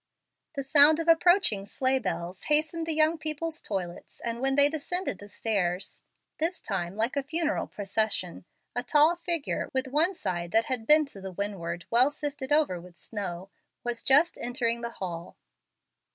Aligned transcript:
The 0.55 0.63
sound 0.63 0.97
of 0.99 1.07
approaching 1.07 1.67
sleigh 1.67 1.99
bells 1.99 2.45
hastened 2.45 2.87
the 2.87 2.95
young 2.95 3.19
people's 3.19 3.61
toilets, 3.61 4.19
and 4.19 4.41
when 4.41 4.55
they 4.55 4.67
descended 4.67 5.19
the 5.19 5.27
stairs, 5.27 6.01
this 6.39 6.59
time 6.59 6.95
like 6.95 7.15
a 7.15 7.21
funeral 7.21 7.67
procession, 7.67 8.45
a 8.75 8.81
tall 8.81 9.15
figure, 9.15 9.69
with 9.75 9.85
one 9.87 10.15
side 10.15 10.49
that 10.53 10.65
had 10.65 10.87
been 10.87 11.05
to 11.05 11.21
the 11.21 11.31
windward 11.31 11.85
well 11.91 12.09
sifted 12.09 12.51
over 12.51 12.81
with 12.81 12.97
snow, 12.97 13.51
was 13.83 14.01
just 14.01 14.39
entering 14.41 14.81
the 14.81 14.89
hall. 14.89 15.37